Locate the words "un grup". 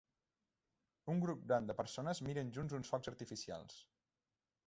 1.13-1.43